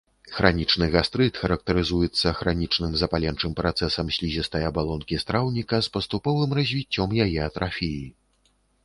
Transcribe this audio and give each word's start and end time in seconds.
Хранічны 0.35 0.85
гастрыт 0.93 1.33
характарызуецца 1.41 2.31
хранічным 2.39 2.95
запаленчым 3.01 3.51
працэсам 3.59 4.09
слізістай 4.17 4.63
абалонкі 4.71 5.21
страўніка 5.25 5.81
з 5.89 5.93
паступовым 5.99 6.57
развіццём 6.61 7.09
яе 7.27 7.29
атрафіі. 7.51 8.01